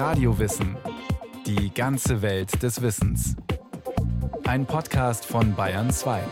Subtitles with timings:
[0.00, 0.78] Radiowissen.
[1.44, 3.36] Die ganze Welt des Wissens.
[4.44, 6.22] Ein Podcast von Bayern 2.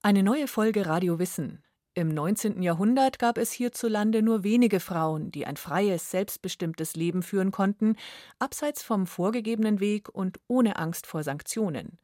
[0.00, 1.62] Eine neue Folge Radio Wissen.
[1.92, 2.62] Im 19.
[2.62, 7.94] Jahrhundert gab es hierzulande nur wenige Frauen, die ein freies, selbstbestimmtes Leben führen konnten,
[8.38, 11.98] abseits vom vorgegebenen Weg und ohne Angst vor Sanktionen.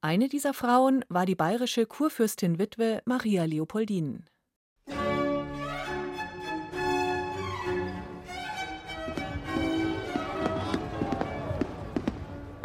[0.00, 4.24] Eine dieser Frauen war die bayerische Kurfürstin-Witwe Maria Leopoldine.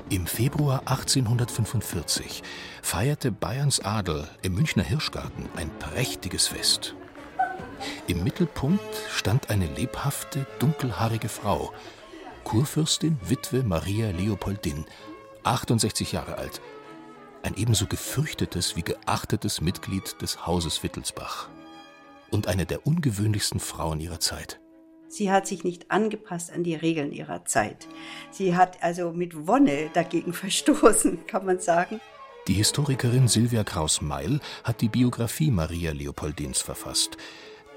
[0.10, 2.42] Im Februar 1845
[2.82, 6.96] feierte Bayerns Adel im Münchner Hirschgarten ein prächtiges Fest.
[8.08, 8.82] Im Mittelpunkt
[9.12, 11.74] stand eine lebhafte, dunkelhaarige Frau,
[12.46, 14.86] Kurfürstin Witwe Maria Leopoldin,
[15.44, 16.62] 68 Jahre alt,
[17.44, 21.50] ein ebenso gefürchtetes wie geachtetes Mitglied des Hauses Wittelsbach
[22.32, 24.62] und eine der ungewöhnlichsten Frauen ihrer Zeit.
[25.10, 27.88] Sie hat sich nicht angepasst an die Regeln ihrer Zeit.
[28.32, 32.00] Sie hat also mit Wonne dagegen verstoßen, kann man sagen.
[32.48, 37.18] Die Historikerin Silvia Kraus-Meil hat die Biografie Maria Leopoldins verfasst,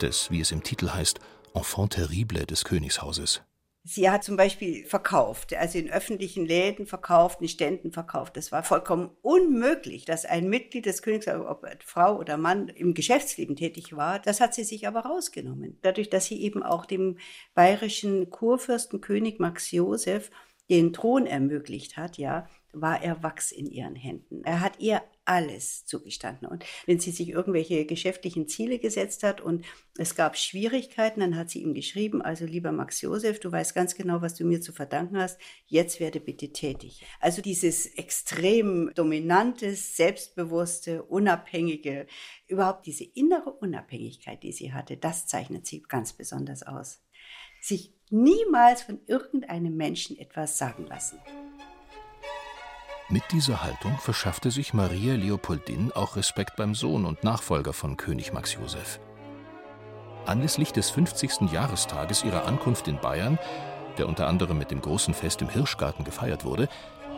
[0.00, 1.18] des, wie es im Titel heißt,
[1.54, 3.42] Enfant terrible des Königshauses.
[3.82, 8.36] Sie hat zum Beispiel verkauft, also in öffentlichen Läden verkauft, in Ständen verkauft.
[8.36, 13.56] Das war vollkommen unmöglich, dass ein Mitglied des Königs, ob Frau oder Mann, im Geschäftsleben
[13.56, 14.18] tätig war.
[14.18, 15.78] Das hat sie sich aber rausgenommen.
[15.80, 17.16] Dadurch, dass sie eben auch dem
[17.54, 20.30] bayerischen Kurfürsten König Max Josef
[20.68, 24.42] den Thron ermöglicht hat, ja, war er Wachs in ihren Händen.
[24.44, 26.48] Er hat ihr alles zugestanden.
[26.48, 29.64] Und wenn sie sich irgendwelche geschäftlichen Ziele gesetzt hat und
[29.96, 33.94] es gab Schwierigkeiten, dann hat sie ihm geschrieben, also lieber Max Josef, du weißt ganz
[33.94, 37.04] genau, was du mir zu verdanken hast, jetzt werde bitte tätig.
[37.20, 42.06] Also dieses extrem dominante, selbstbewusste, unabhängige,
[42.48, 47.04] überhaupt diese innere Unabhängigkeit, die sie hatte, das zeichnet sie ganz besonders aus.
[47.60, 51.20] Sich niemals von irgendeinem Menschen etwas sagen lassen.
[53.12, 58.32] Mit dieser Haltung verschaffte sich Maria Leopoldin auch Respekt beim Sohn und Nachfolger von König
[58.32, 59.00] Max Josef.
[60.26, 61.50] Anlässlich des 50.
[61.50, 63.36] Jahrestages ihrer Ankunft in Bayern,
[63.98, 66.68] der unter anderem mit dem großen Fest im Hirschgarten gefeiert wurde,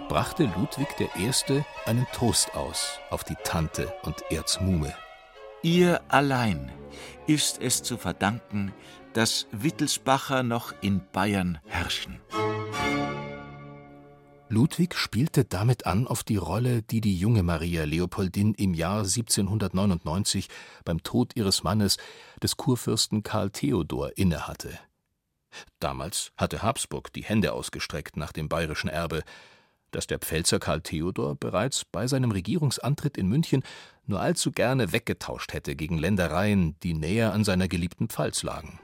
[0.08, 1.62] brachte Ludwig I.
[1.84, 4.94] einen Toast aus auf die Tante und Erzmume.
[5.60, 6.72] Ihr allein
[7.26, 8.72] ist es zu verdanken,
[9.12, 12.18] dass Wittelsbacher noch in Bayern herrschen.
[14.52, 20.50] Ludwig spielte damit an auf die Rolle, die die junge Maria Leopoldin im Jahr 1799
[20.84, 21.96] beim Tod ihres Mannes,
[22.42, 24.78] des Kurfürsten Karl Theodor, innehatte.
[25.80, 29.22] Damals hatte Habsburg die Hände ausgestreckt nach dem bayerischen Erbe,
[29.90, 33.62] das der Pfälzer Karl Theodor bereits bei seinem Regierungsantritt in München
[34.04, 38.78] nur allzu gerne weggetauscht hätte gegen Ländereien, die näher an seiner geliebten Pfalz lagen.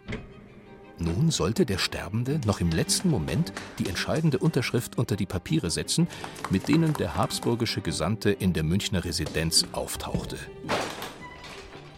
[1.01, 6.09] Nun sollte der Sterbende noch im letzten Moment die entscheidende Unterschrift unter die Papiere setzen,
[6.51, 10.37] mit denen der habsburgische Gesandte in der Münchner Residenz auftauchte.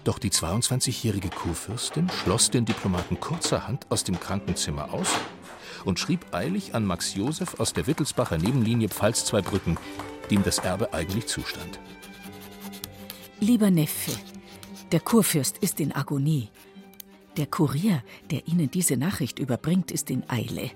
[0.05, 5.09] Doch die 22-jährige Kurfürstin schloss den Diplomaten kurzerhand aus dem Krankenzimmer aus
[5.85, 9.79] und schrieb eilig an Max Josef aus der Wittelsbacher Nebenlinie Pfalz-Zweibrücken,
[10.31, 11.79] dem das Erbe eigentlich zustand.
[13.41, 14.13] Lieber Neffe,
[14.93, 16.49] der Kurfürst ist in Agonie.
[17.37, 20.71] Der Kurier, der Ihnen diese Nachricht überbringt, ist in Eile.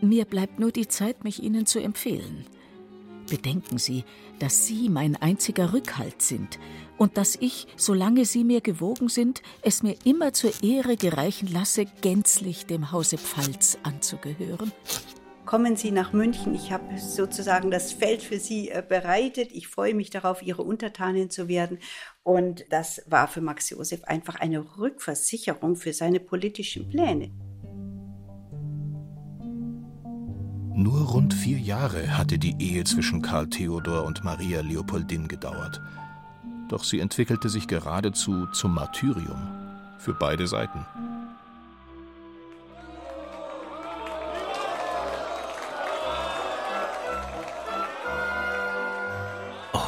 [0.00, 2.46] Mir bleibt nur die Zeit, mich Ihnen zu empfehlen.
[3.28, 4.04] Bedenken Sie,
[4.38, 6.58] dass Sie mein einziger Rückhalt sind
[6.96, 11.84] und dass ich, solange Sie mir gewogen sind, es mir immer zur Ehre gereichen lasse,
[12.00, 14.72] gänzlich dem Hause Pfalz anzugehören.
[15.48, 16.54] Kommen Sie nach München.
[16.54, 19.48] Ich habe sozusagen das Feld für Sie äh, bereitet.
[19.50, 21.78] Ich freue mich darauf, Ihre Untertanin zu werden.
[22.22, 27.30] Und das war für Max Josef einfach eine Rückversicherung für seine politischen Pläne.
[30.74, 35.80] Nur rund vier Jahre hatte die Ehe zwischen Karl Theodor und Maria Leopoldin gedauert.
[36.68, 39.48] Doch sie entwickelte sich geradezu zum Martyrium
[39.98, 40.84] für beide Seiten.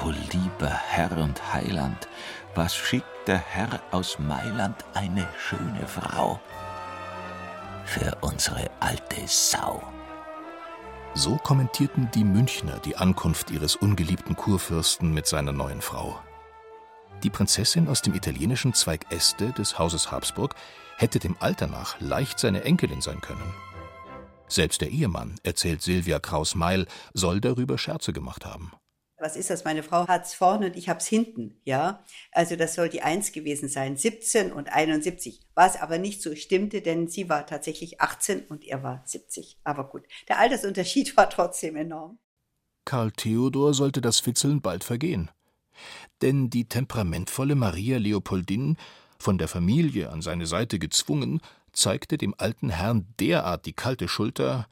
[0.02, 2.08] O lieber Herr und Heiland,
[2.54, 6.40] was schickt der Herr aus Mailand eine schöne Frau
[7.84, 9.82] für unsere alte Sau.
[11.14, 16.18] So kommentierten die Münchner die Ankunft ihres ungeliebten Kurfürsten mit seiner neuen Frau.
[17.22, 20.54] Die Prinzessin aus dem italienischen Zweig Este des Hauses Habsburg
[20.96, 23.54] hätte dem Alter nach leicht seine Enkelin sein können.
[24.48, 28.72] Selbst der Ehemann, erzählt Silvia Kraus-Meil, soll darüber Scherze gemacht haben.
[29.20, 29.64] Was ist das?
[29.64, 32.02] Meine Frau hat's vorne und ich hab's hinten, ja.
[32.32, 35.40] Also das soll die Eins gewesen sein, 17 und 71.
[35.54, 39.58] Was aber nicht so stimmte, denn sie war tatsächlich 18 und er war 70.
[39.62, 42.18] Aber gut, der Altersunterschied war trotzdem enorm.
[42.86, 45.30] Karl Theodor sollte das Fitzeln bald vergehen.
[46.22, 48.76] Denn die temperamentvolle Maria Leopoldine,
[49.18, 51.40] von der Familie an seine Seite gezwungen,
[51.72, 54.66] zeigte dem alten Herrn derart die kalte Schulter,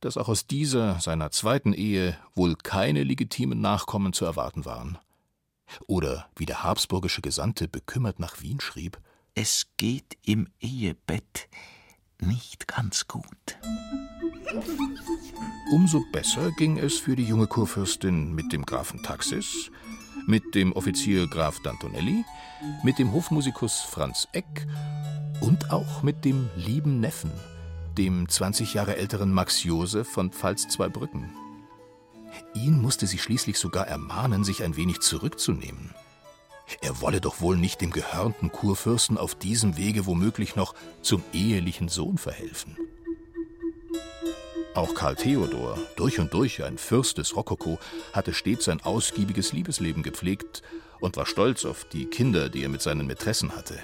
[0.00, 4.98] dass auch aus dieser, seiner zweiten Ehe, wohl keine legitimen Nachkommen zu erwarten waren.
[5.86, 8.98] Oder wie der habsburgische Gesandte bekümmert nach Wien schrieb:
[9.34, 11.48] Es geht im Ehebett
[12.20, 13.58] nicht ganz gut.
[15.72, 19.70] Umso besser ging es für die junge Kurfürstin mit dem Grafen Taxis,
[20.26, 22.24] mit dem Offizier Graf D'Antonelli,
[22.82, 24.66] mit dem Hofmusikus Franz Eck
[25.40, 27.30] und auch mit dem lieben Neffen,
[27.98, 31.30] dem 20 Jahre älteren Max Josef von Pfalz-Zweibrücken.
[32.54, 35.94] Ihn musste sie schließlich sogar ermahnen, sich ein wenig zurückzunehmen.
[36.80, 41.88] Er wolle doch wohl nicht dem gehörnten Kurfürsten auf diesem Wege womöglich noch zum ehelichen
[41.88, 42.76] Sohn verhelfen.
[44.74, 47.80] Auch Karl Theodor, durch und durch ein Fürst des Rokoko,
[48.12, 50.62] hatte stets ein ausgiebiges Liebesleben gepflegt
[51.00, 53.80] und war stolz auf die Kinder, die er mit seinen Mätressen hatte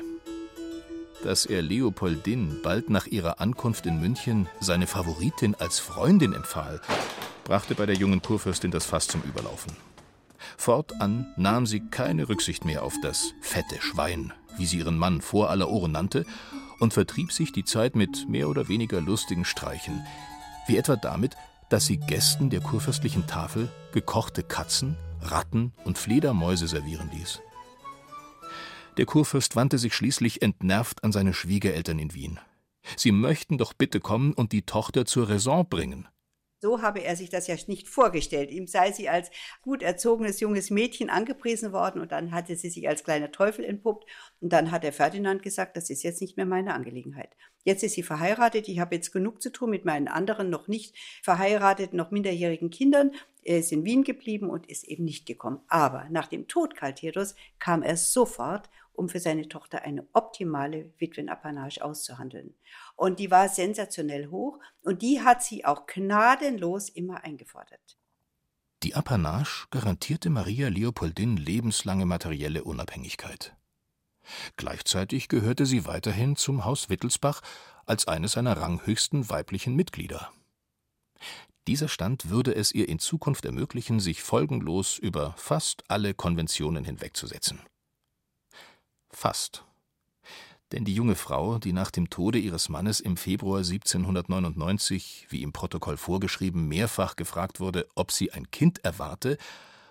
[1.24, 6.80] dass er Leopoldine bald nach ihrer Ankunft in München seine Favoritin als Freundin empfahl,
[7.44, 9.72] brachte bei der jungen Kurfürstin das Fass zum Überlaufen.
[10.56, 15.50] Fortan nahm sie keine Rücksicht mehr auf das fette Schwein, wie sie ihren Mann vor
[15.50, 16.24] aller Ohren nannte,
[16.78, 20.04] und vertrieb sich die Zeit mit mehr oder weniger lustigen Streichen,
[20.66, 21.36] wie etwa damit,
[21.68, 27.40] dass sie Gästen der kurfürstlichen Tafel gekochte Katzen, Ratten und Fledermäuse servieren ließ.
[28.96, 32.40] Der Kurfürst wandte sich schließlich entnervt an seine Schwiegereltern in Wien.
[32.96, 36.08] Sie möchten doch bitte kommen und die Tochter zur Raison bringen.
[36.62, 38.50] So habe er sich das ja nicht vorgestellt.
[38.50, 42.88] Ihm sei sie als gut erzogenes junges Mädchen angepriesen worden und dann hatte sie sich
[42.88, 44.08] als kleiner Teufel entpuppt.
[44.40, 47.36] Und dann hat der Ferdinand gesagt, das ist jetzt nicht mehr meine Angelegenheit.
[47.64, 50.96] Jetzt ist sie verheiratet, ich habe jetzt genug zu tun mit meinen anderen noch nicht
[51.22, 53.12] verheirateten, noch minderjährigen Kindern.
[53.42, 55.60] Er ist in Wien geblieben und ist eben nicht gekommen.
[55.68, 60.92] Aber nach dem Tod Karl Theodors kam er sofort um für seine Tochter eine optimale
[60.98, 62.54] Witwenapanage auszuhandeln.
[62.96, 67.98] Und die war sensationell hoch und die hat sie auch gnadenlos immer eingefordert.
[68.82, 73.56] Die Apanage garantierte Maria Leopoldin lebenslange materielle Unabhängigkeit.
[74.56, 77.42] Gleichzeitig gehörte sie weiterhin zum Haus Wittelsbach
[77.86, 80.32] als eines seiner ranghöchsten weiblichen Mitglieder.
[81.66, 87.60] Dieser Stand würde es ihr in Zukunft ermöglichen, sich folgenlos über fast alle Konventionen hinwegzusetzen.
[89.10, 89.64] Fast.
[90.72, 95.52] Denn die junge Frau, die nach dem Tode ihres Mannes im Februar 1799, wie im
[95.52, 99.38] Protokoll vorgeschrieben, mehrfach gefragt wurde, ob sie ein Kind erwarte,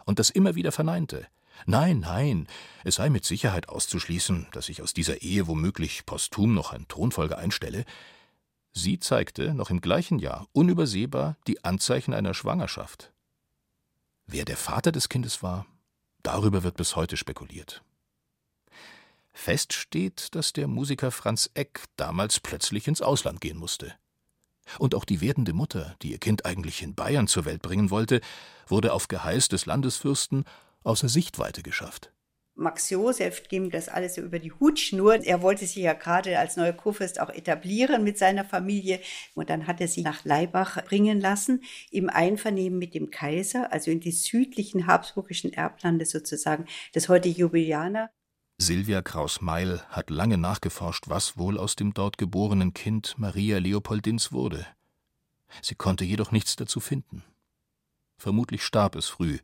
[0.05, 1.27] und das immer wieder verneinte.
[1.65, 2.47] Nein, nein,
[2.83, 7.37] es sei mit Sicherheit auszuschließen, dass sich aus dieser Ehe womöglich posthum noch ein Thronfolger
[7.37, 7.85] einstelle.
[8.73, 13.13] Sie zeigte noch im gleichen Jahr unübersehbar die Anzeichen einer Schwangerschaft.
[14.27, 15.65] Wer der Vater des Kindes war,
[16.23, 17.84] darüber wird bis heute spekuliert.
[19.35, 23.93] Fest steht, dass der Musiker Franz Eck damals plötzlich ins Ausland gehen musste.
[24.79, 28.21] Und auch die werdende Mutter, die ihr Kind eigentlich in Bayern zur Welt bringen wollte,
[28.67, 30.45] wurde auf Geheiß des Landesfürsten
[30.83, 32.11] außer Sichtweite geschafft.
[32.57, 35.15] Max Josef ging das alles so über die Hutschnur.
[35.25, 39.01] Er wollte sich ja gerade als neuer Kurfürst auch etablieren mit seiner Familie.
[39.33, 43.91] Und dann hat er sie nach Laibach bringen lassen, im Einvernehmen mit dem Kaiser, also
[43.91, 48.09] in die südlichen habsburgischen Erblande sozusagen, das heute Jubilianer.
[48.57, 54.65] Silvia Kraus-Meil hat lange nachgeforscht, was wohl aus dem dort geborenen Kind Maria Leopoldins wurde.
[55.61, 57.23] Sie konnte jedoch nichts dazu finden.
[58.17, 59.39] Vermutlich starb es früh,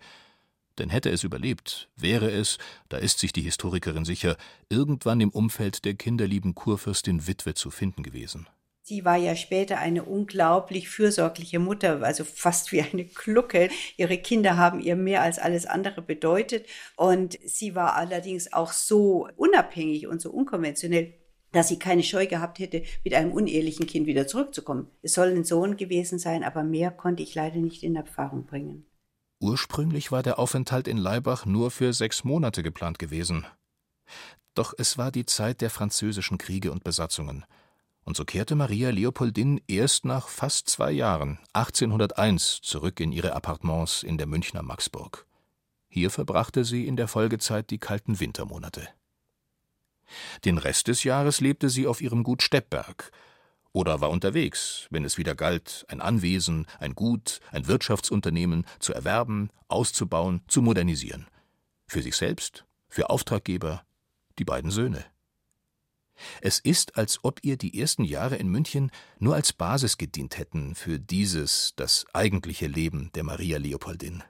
[0.77, 4.37] denn hätte es überlebt, wäre es, da ist sich die Historikerin sicher,
[4.69, 8.47] irgendwann im Umfeld der kinderlieben Kurfürstin Witwe zu finden gewesen.
[8.83, 13.69] Sie war ja später eine unglaublich fürsorgliche Mutter, also fast wie eine Glucke.
[13.95, 16.65] Ihre Kinder haben ihr mehr als alles andere bedeutet.
[16.95, 21.13] Und sie war allerdings auch so unabhängig und so unkonventionell,
[21.51, 24.87] dass sie keine Scheu gehabt hätte, mit einem unehelichen Kind wieder zurückzukommen.
[25.03, 28.87] Es soll ein Sohn gewesen sein, aber mehr konnte ich leider nicht in Erfahrung bringen.
[29.39, 33.45] Ursprünglich war der Aufenthalt in Laibach nur für sechs Monate geplant gewesen.
[34.55, 37.45] Doch es war die Zeit der französischen Kriege und Besatzungen
[38.03, 44.03] und so kehrte Maria Leopoldine erst nach fast zwei Jahren, 1801, zurück in ihre Appartements
[44.03, 45.25] in der Münchner Maxburg.
[45.87, 48.87] Hier verbrachte sie in der Folgezeit die kalten Wintermonate.
[50.45, 53.11] Den Rest des Jahres lebte sie auf ihrem Gut Steppberg,
[53.73, 59.49] oder war unterwegs, wenn es wieder galt, ein Anwesen, ein Gut, ein Wirtschaftsunternehmen zu erwerben,
[59.69, 61.27] auszubauen, zu modernisieren.
[61.87, 63.85] Für sich selbst, für Auftraggeber,
[64.39, 65.05] die beiden Söhne.
[66.41, 70.75] Es ist, als ob ihr die ersten Jahre in München nur als Basis gedient hätten
[70.75, 74.23] für dieses, das eigentliche Leben der Maria Leopoldin,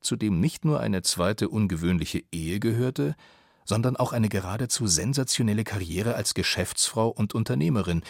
[0.00, 3.14] zu dem nicht nur eine zweite ungewöhnliche Ehe gehörte,
[3.64, 8.02] sondern auch eine geradezu sensationelle Karriere als Geschäftsfrau und Unternehmerin,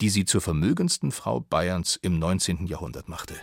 [0.00, 2.66] die sie zur vermögendsten Frau Bayerns im 19.
[2.66, 3.34] Jahrhundert machte.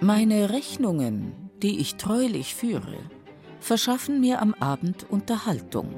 [0.00, 2.96] Meine Rechnungen, die ich treulich führe,
[3.60, 5.94] verschaffen mir am Abend Unterhaltung.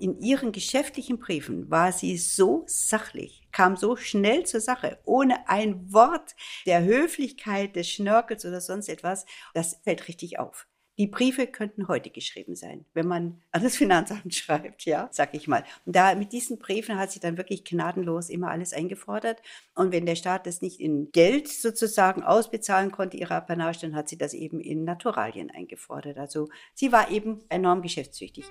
[0.00, 5.92] In ihren geschäftlichen Briefen war sie so sachlich, kam so schnell zur Sache, ohne ein
[5.92, 6.34] Wort
[6.66, 9.24] der Höflichkeit, des Schnörkels oder sonst etwas.
[9.54, 10.66] Das fällt richtig auf.
[10.96, 15.48] Die Briefe könnten heute geschrieben sein, wenn man an das Finanzamt schreibt, ja, sag ich
[15.48, 15.64] mal.
[15.84, 19.42] Und da mit diesen Briefen hat sie dann wirklich gnadenlos immer alles eingefordert.
[19.74, 24.08] Und wenn der Staat das nicht in Geld sozusagen ausbezahlen konnte, ihre Apanage, dann hat
[24.08, 26.16] sie das eben in Naturalien eingefordert.
[26.16, 28.44] Also sie war eben enorm geschäftstüchtig.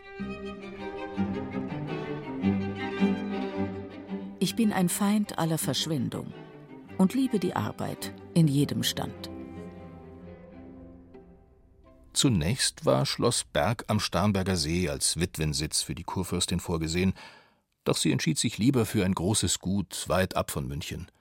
[4.40, 6.34] Ich bin ein Feind aller Verschwendung
[6.98, 9.33] und liebe die Arbeit in jedem Stand.
[12.14, 17.14] Zunächst war Schloss Berg am Starnberger See als Witwensitz für die Kurfürstin vorgesehen,
[17.84, 21.12] doch sie entschied sich lieber für ein großes Gut weit ab von München.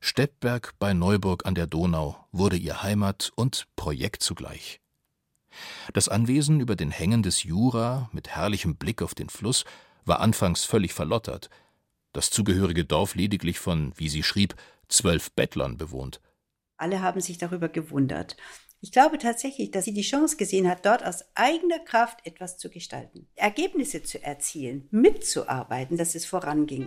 [0.00, 4.80] Steppberg bei Neuburg an der Donau wurde ihr Heimat und Projekt zugleich.
[5.92, 9.64] Das Anwesen über den Hängen des Jura mit herrlichem Blick auf den Fluss
[10.04, 11.50] war anfangs völlig verlottert,
[12.12, 14.54] das zugehörige Dorf lediglich von, wie sie schrieb,
[14.88, 16.20] zwölf Bettlern bewohnt.
[16.78, 18.36] Alle haben sich darüber gewundert.
[18.86, 22.70] Ich glaube tatsächlich, dass sie die Chance gesehen hat, dort aus eigener Kraft etwas zu
[22.70, 26.86] gestalten, Ergebnisse zu erzielen, mitzuarbeiten, dass es voranging.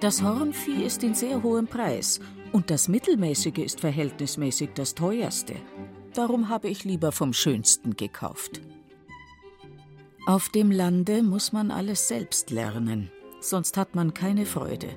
[0.00, 2.18] Das Hornvieh ist in sehr hohem Preis
[2.50, 5.54] und das Mittelmäßige ist verhältnismäßig das teuerste.
[6.14, 8.60] Darum habe ich lieber vom Schönsten gekauft.
[10.26, 14.88] Auf dem Lande muss man alles selbst lernen, sonst hat man keine Freude.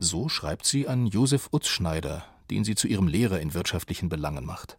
[0.00, 4.78] So schreibt sie an Josef Utzschneider, den sie zu ihrem Lehrer in wirtschaftlichen Belangen macht.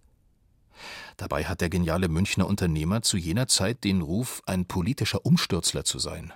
[1.17, 5.99] Dabei hat der geniale Münchner Unternehmer zu jener Zeit den Ruf, ein politischer Umstürzler zu
[5.99, 6.33] sein.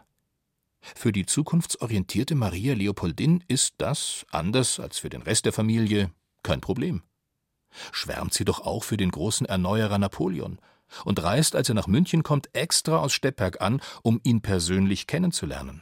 [0.96, 6.12] Für die zukunftsorientierte Maria Leopoldin ist das, anders als für den Rest der Familie,
[6.44, 7.04] kein Problem.
[7.92, 10.60] Schwärmt sie doch auch für den großen Erneuerer Napoleon
[11.06, 15.82] und reist, als er nach München kommt, extra aus Steppberg an, um ihn persönlich kennenzulernen.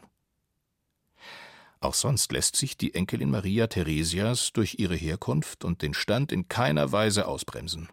[1.81, 6.47] Auch sonst lässt sich die Enkelin Maria Theresias durch ihre Herkunft und den Stand in
[6.47, 7.89] keiner Weise ausbremsen.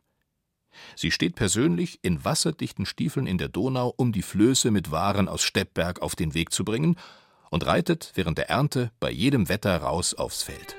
[0.95, 5.43] Sie steht persönlich in wasserdichten Stiefeln in der Donau, um die Flöße mit Waren aus
[5.43, 6.97] Steppberg auf den Weg zu bringen,
[7.51, 10.77] und reitet während der Ernte bei jedem Wetter raus aufs Feld.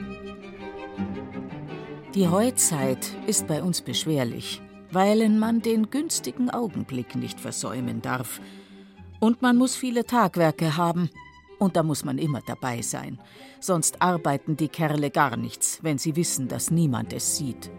[2.13, 4.62] Die Heuzeit ist bei uns beschwerlich,
[4.92, 8.39] weilen man den günstigen Augenblick nicht versäumen darf.
[9.20, 11.10] Und man muss viele Tagwerke haben,
[11.60, 13.20] und da muss man immer dabei sein.
[13.60, 17.70] Sonst arbeiten die Kerle gar nichts, wenn sie wissen, dass niemand es sieht.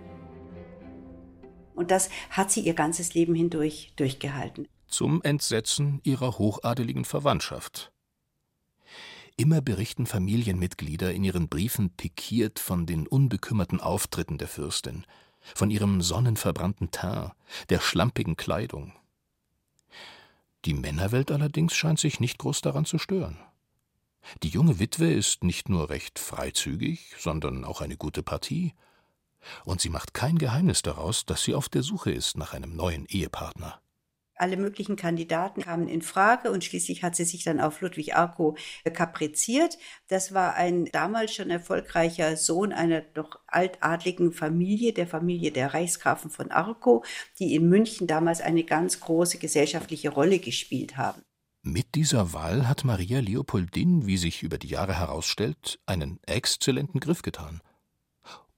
[1.75, 4.69] Und das hat sie ihr ganzes Leben hindurch durchgehalten.
[4.87, 7.91] Zum Entsetzen ihrer hochadeligen Verwandtschaft.
[9.37, 15.07] Immer berichten Familienmitglieder in ihren Briefen pikiert von den unbekümmerten Auftritten der Fürstin,
[15.55, 17.33] von ihrem sonnenverbrannten Teint,
[17.71, 18.93] der schlampigen Kleidung.
[20.67, 23.39] Die Männerwelt allerdings scheint sich nicht groß daran zu stören.
[24.43, 28.75] Die junge Witwe ist nicht nur recht freizügig, sondern auch eine gute Partie.
[29.65, 33.07] Und sie macht kein Geheimnis daraus, dass sie auf der Suche ist nach einem neuen
[33.07, 33.81] Ehepartner.
[34.41, 38.57] Alle möglichen Kandidaten kamen in Frage und schließlich hat sie sich dann auf Ludwig Arco
[38.95, 39.77] kapriziert.
[40.09, 46.31] Das war ein damals schon erfolgreicher Sohn einer doch altadligen Familie, der Familie der Reichsgrafen
[46.31, 47.05] von Arco,
[47.39, 51.23] die in München damals eine ganz große gesellschaftliche Rolle gespielt haben.
[51.63, 57.21] Mit dieser Wahl hat Maria Leopoldin, wie sich über die Jahre herausstellt, einen exzellenten Griff
[57.21, 57.61] getan.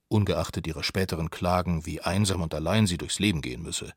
[0.07, 3.93] Ungeachtet ihrer späteren Klagen, wie einsam und allein sie durchs Leben gehen müsse.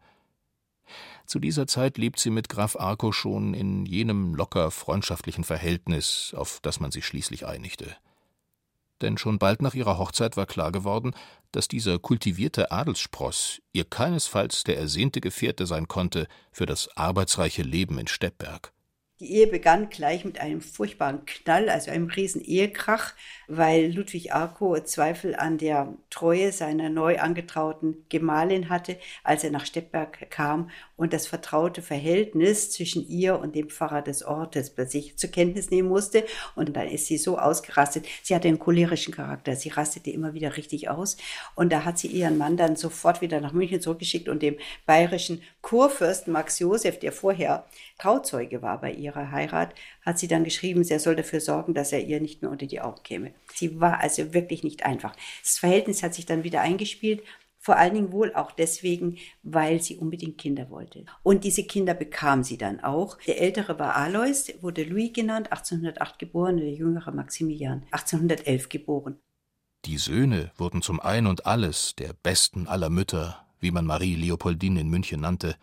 [1.27, 6.59] Zu dieser Zeit lebt sie mit Graf Arco schon in jenem locker freundschaftlichen Verhältnis, auf
[6.63, 7.95] das man sich schließlich einigte.
[9.01, 11.13] Denn schon bald nach ihrer Hochzeit war klar geworden,
[11.51, 17.99] dass dieser kultivierte Adelsspross ihr keinesfalls der ersehnte Gefährte sein konnte für das arbeitsreiche Leben
[17.99, 18.74] in Steppberg.
[19.21, 23.13] Die Ehe begann gleich mit einem furchtbaren Knall, also einem riesen Ehekrach,
[23.47, 29.65] weil Ludwig Arco Zweifel an der Treue seiner neu angetrauten Gemahlin hatte, als er nach
[29.65, 35.15] Steppberg kam und das vertraute Verhältnis zwischen ihr und dem Pfarrer des Ortes bei sich
[35.15, 36.25] zur Kenntnis nehmen musste.
[36.55, 38.05] Und dann ist sie so ausgerastet.
[38.21, 39.55] Sie hatte einen cholerischen Charakter.
[39.55, 41.15] Sie rastete immer wieder richtig aus.
[41.55, 45.41] Und da hat sie ihren Mann dann sofort wieder nach München zurückgeschickt und dem bayerischen
[45.61, 47.65] Kurfürsten Max Josef, der vorher
[47.97, 52.03] Trauzeuge war bei ihrer Heirat, hat sie dann geschrieben, sie soll dafür sorgen, dass er
[52.03, 53.33] ihr nicht mehr unter die Augen käme.
[53.53, 55.15] Sie war also wirklich nicht einfach.
[55.43, 57.23] Das Verhältnis hat sich dann wieder eingespielt
[57.65, 61.03] vor allen Dingen wohl auch deswegen, weil sie unbedingt Kinder wollte.
[61.23, 63.17] Und diese Kinder bekam sie dann auch.
[63.25, 69.17] Der ältere war Alois, wurde Louis genannt, 1808 geboren, der jüngere Maximilian, 1811 geboren.
[69.85, 74.81] Die Söhne wurden zum Ein und Alles der besten aller Mütter, wie man Marie Leopoldine
[74.81, 75.55] in München nannte,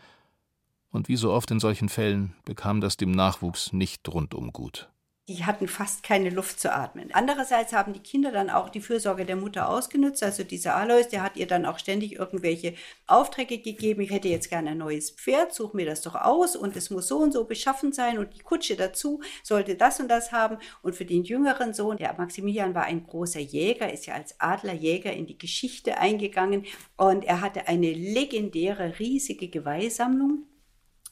[0.92, 4.88] und wie so oft in solchen Fällen bekam das dem Nachwuchs nicht rundum gut.
[5.28, 7.10] Die hatten fast keine Luft zu atmen.
[7.12, 10.20] Andererseits haben die Kinder dann auch die Fürsorge der Mutter ausgenutzt.
[10.24, 12.74] Also dieser Alois, der hat ihr dann auch ständig irgendwelche
[13.06, 14.00] Aufträge gegeben.
[14.00, 17.06] Ich hätte jetzt gerne ein neues Pferd, such mir das doch aus und es muss
[17.06, 20.58] so und so beschaffen sein und die Kutsche dazu sollte das und das haben.
[20.82, 25.12] Und für den jüngeren Sohn, der Maximilian war ein großer Jäger, ist ja als Adlerjäger
[25.12, 30.46] in die Geschichte eingegangen und er hatte eine legendäre, riesige Geweihsammlung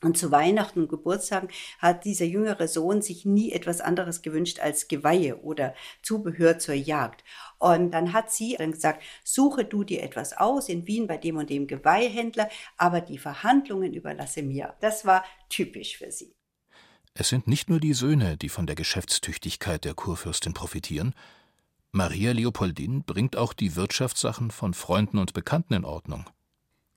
[0.03, 4.89] und zu Weihnachten und Geburtstagen hat dieser jüngere Sohn sich nie etwas anderes gewünscht als
[4.89, 7.23] Geweihe oder Zubehör zur Jagd.
[7.59, 11.37] Und dann hat sie dann gesagt, suche du dir etwas aus in Wien bei dem
[11.37, 14.75] und dem Geweihhändler, aber die Verhandlungen überlasse mir.
[14.81, 16.35] Das war typisch für sie.
[17.13, 21.15] Es sind nicht nur die Söhne, die von der Geschäftstüchtigkeit der Kurfürstin profitieren.
[21.93, 26.25] Maria Leopoldine bringt auch die Wirtschaftssachen von Freunden und Bekannten in Ordnung.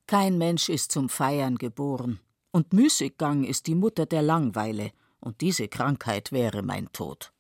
[0.06, 2.20] Kein Mensch ist zum Feiern geboren.
[2.56, 7.34] Und Müßiggang ist die Mutter der Langweile, und diese Krankheit wäre mein Tod.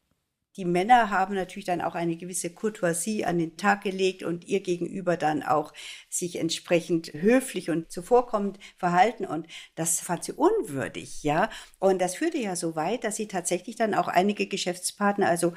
[0.55, 4.62] Die Männer haben natürlich dann auch eine gewisse Courtoisie an den Tag gelegt und ihr
[4.62, 5.74] gegenüber dann auch
[6.10, 11.50] sich entsprechend höflich und zuvorkommend verhalten und das fand sie unwürdig, ja.
[11.79, 15.53] Und das führte ja so weit, dass sie tatsächlich dann auch einige Geschäftspartner, also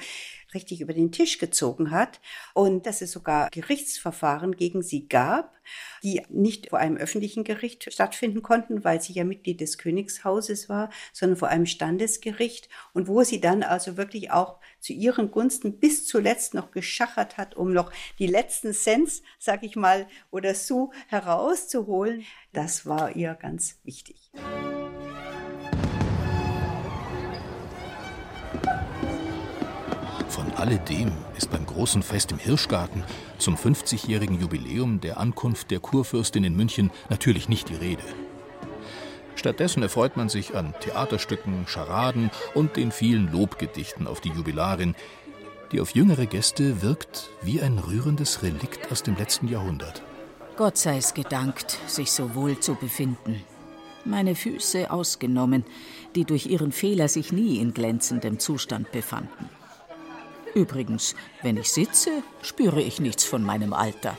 [0.55, 2.21] richtig über den Tisch gezogen hat
[2.55, 5.57] und dass es sogar Gerichtsverfahren gegen sie gab,
[6.03, 10.91] die nicht vor einem öffentlichen Gericht stattfinden konnten, weil sie ja Mitglied des Königshauses war,
[11.13, 16.07] sondern vor einem Standesgericht und wo sie dann also wirklich auch zu ihren Gunsten bis
[16.07, 22.25] zuletzt noch geschachert hat, um noch die letzten Cents, sag ich mal, oder Sou herauszuholen.
[22.53, 24.31] Das war ihr ganz wichtig.
[30.59, 33.05] Alledem ist beim großen Fest im Hirschgarten
[33.39, 38.03] zum 50-jährigen Jubiläum der Ankunft der Kurfürstin in München natürlich nicht die Rede.
[39.35, 44.95] Stattdessen erfreut man sich an Theaterstücken, Scharaden und den vielen Lobgedichten auf die Jubilarin,
[45.73, 50.03] die auf jüngere Gäste wirkt wie ein rührendes Relikt aus dem letzten Jahrhundert.
[50.57, 53.45] Gott sei es gedankt, sich so wohl zu befinden.
[54.07, 55.65] Meine Füße ausgenommen,
[56.15, 59.51] die durch ihren Fehler sich nie in glänzendem Zustand befanden.
[60.57, 64.17] Übrigens, wenn ich sitze, spüre ich nichts von meinem Alter.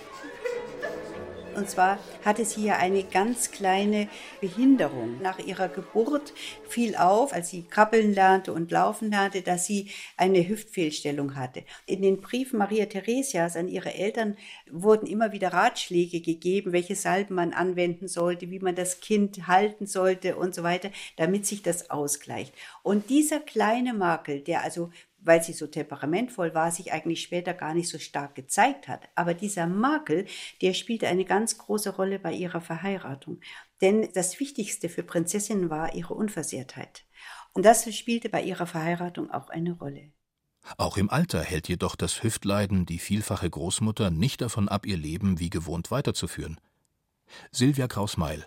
[1.57, 4.07] Und zwar hatte sie ja eine ganz kleine
[4.41, 5.19] Behinderung.
[5.23, 6.31] Nach ihrer Geburt
[6.69, 11.63] fiel auf, als sie krabbeln lernte und laufen lernte, dass sie eine Hüftfehlstellung hatte.
[11.87, 14.37] In den Briefen Maria Theresias an ihre Eltern
[14.69, 19.87] wurden immer wieder Ratschläge gegeben, welche Salben man anwenden sollte, wie man das Kind halten
[19.87, 22.53] sollte und so weiter, damit sich das ausgleicht.
[22.83, 27.73] Und dieser kleine Makel, der also weil sie so temperamentvoll war, sich eigentlich später gar
[27.73, 29.09] nicht so stark gezeigt hat.
[29.15, 30.25] Aber dieser Makel,
[30.61, 33.39] der spielte eine ganz große Rolle bei ihrer Verheiratung.
[33.81, 37.05] Denn das Wichtigste für Prinzessinnen war ihre Unversehrtheit.
[37.53, 40.11] Und das spielte bei ihrer Verheiratung auch eine Rolle.
[40.77, 45.39] Auch im Alter hält jedoch das Hüftleiden die vielfache Großmutter nicht davon ab, ihr Leben
[45.39, 46.59] wie gewohnt weiterzuführen.
[47.51, 48.45] Silvia Kraus-Meil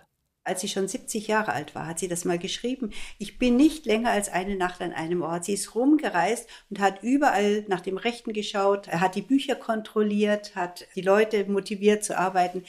[0.50, 2.90] als sie schon 70 Jahre alt war, hat sie das mal geschrieben.
[3.18, 5.44] Ich bin nicht länger als eine Nacht an einem Ort.
[5.44, 10.86] Sie ist rumgereist und hat überall nach dem Rechten geschaut, hat die Bücher kontrolliert, hat
[10.96, 12.64] die Leute motiviert zu arbeiten.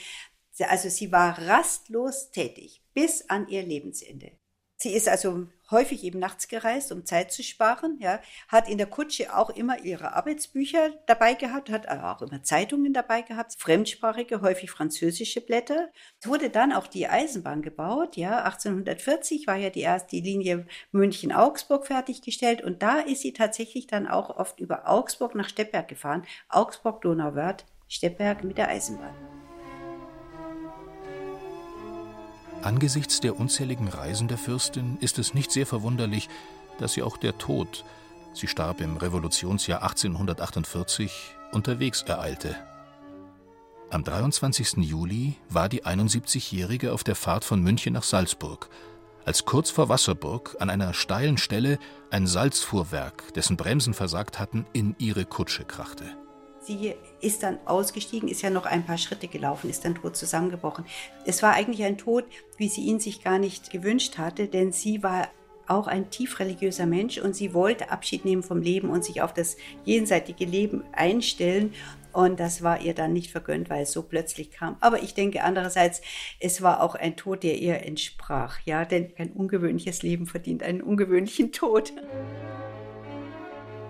[0.60, 4.30] Also sie war rastlos tätig bis an ihr Lebensende.
[4.76, 8.86] Sie ist also häufig eben nachts gereist, um Zeit zu sparen, ja, hat in der
[8.86, 14.40] Kutsche auch immer ihre Arbeitsbücher dabei gehabt, hat aber auch immer Zeitungen dabei gehabt, fremdsprachige,
[14.40, 15.88] häufig französische Blätter.
[16.20, 21.86] Es wurde dann auch die Eisenbahn gebaut, ja, 1840 war ja die erste Linie München-Augsburg
[21.86, 27.64] fertiggestellt und da ist sie tatsächlich dann auch oft über Augsburg nach Steppberg gefahren, Augsburg-Donauwörth,
[27.88, 29.31] Steppberg mit der Eisenbahn.
[32.62, 36.28] Angesichts der unzähligen Reisen der Fürstin ist es nicht sehr verwunderlich,
[36.78, 37.84] dass sie auch der Tod,
[38.34, 42.54] sie starb im Revolutionsjahr 1848, unterwegs ereilte.
[43.90, 44.76] Am 23.
[44.76, 48.70] Juli war die 71-Jährige auf der Fahrt von München nach Salzburg,
[49.24, 54.94] als kurz vor Wasserburg an einer steilen Stelle ein Salzfuhrwerk, dessen Bremsen versagt hatten, in
[54.98, 56.16] ihre Kutsche krachte.
[56.62, 60.84] Sie ist dann ausgestiegen, ist ja noch ein paar Schritte gelaufen, ist dann tot zusammengebrochen.
[61.26, 62.24] Es war eigentlich ein Tod,
[62.56, 65.28] wie sie ihn sich gar nicht gewünscht hatte, denn sie war
[65.66, 69.34] auch ein tief religiöser Mensch und sie wollte Abschied nehmen vom Leben und sich auf
[69.34, 71.72] das jenseitige Leben einstellen.
[72.12, 74.76] Und das war ihr dann nicht vergönnt, weil es so plötzlich kam.
[74.80, 76.02] Aber ich denke andererseits,
[76.38, 78.58] es war auch ein Tod, der ihr entsprach.
[78.66, 81.92] Ja, denn ein ungewöhnliches Leben verdient einen ungewöhnlichen Tod.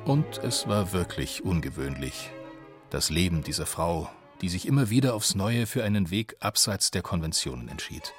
[0.05, 2.31] Und es war wirklich ungewöhnlich.
[2.93, 4.11] Das Leben dieser Frau,
[4.43, 8.13] die sich immer wieder aufs Neue für einen Weg abseits der Konventionen entschied.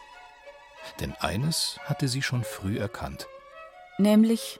[0.99, 3.27] Denn eines hatte sie schon früh erkannt.
[3.99, 4.59] Nämlich,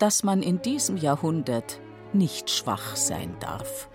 [0.00, 1.78] dass man in diesem Jahrhundert
[2.12, 3.88] nicht schwach sein darf.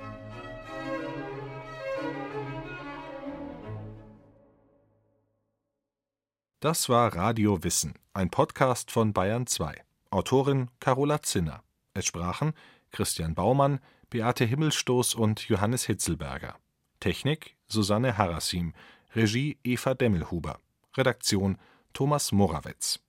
[6.62, 9.76] Das war Radio Wissen, ein Podcast von Bayern 2.
[10.10, 11.64] Autorin Carola Zinner.
[11.94, 12.54] Es sprachen
[12.92, 16.56] Christian Baumann, Beate Himmelstoß und Johannes Hitzelberger.
[17.00, 18.74] Technik Susanne Harasim.
[19.16, 20.60] Regie Eva Demmelhuber.
[20.98, 21.60] Redaktion
[21.94, 23.00] Thomas Morawetz.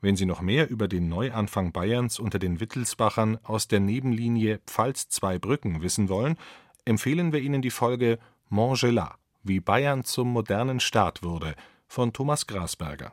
[0.00, 5.82] Wenn Sie noch mehr über den Neuanfang Bayerns unter den Wittelsbachern aus der Nebenlinie Pfalz-Zweibrücken
[5.82, 6.38] wissen wollen,
[6.86, 11.54] empfehlen wir Ihnen die Folge Montgelat, wie Bayern zum modernen Staat wurde,
[11.86, 13.12] von Thomas Grasberger.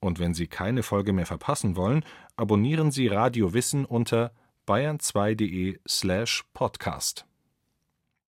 [0.00, 4.32] Und wenn Sie keine Folge mehr verpassen wollen, abonnieren Sie Radio Wissen unter
[4.68, 7.24] bayern2.de slash podcast.